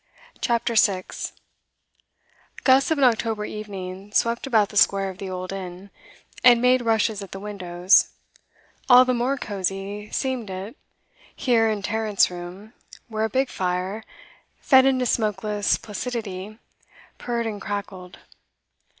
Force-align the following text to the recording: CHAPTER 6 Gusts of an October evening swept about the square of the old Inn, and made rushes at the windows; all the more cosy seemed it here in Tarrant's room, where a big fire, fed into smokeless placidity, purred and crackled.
CHAPTER 0.41 0.75
6 0.75 1.33
Gusts 2.63 2.89
of 2.89 2.97
an 2.97 3.03
October 3.03 3.45
evening 3.45 4.11
swept 4.13 4.47
about 4.47 4.69
the 4.69 4.75
square 4.75 5.11
of 5.11 5.19
the 5.19 5.29
old 5.29 5.53
Inn, 5.53 5.91
and 6.43 6.59
made 6.59 6.81
rushes 6.81 7.21
at 7.21 7.31
the 7.31 7.39
windows; 7.39 8.09
all 8.89 9.05
the 9.05 9.13
more 9.13 9.37
cosy 9.37 10.09
seemed 10.09 10.49
it 10.49 10.75
here 11.35 11.69
in 11.69 11.83
Tarrant's 11.83 12.31
room, 12.31 12.73
where 13.09 13.25
a 13.25 13.29
big 13.29 13.49
fire, 13.51 14.03
fed 14.59 14.87
into 14.87 15.05
smokeless 15.05 15.77
placidity, 15.77 16.57
purred 17.19 17.45
and 17.45 17.61
crackled. 17.61 18.17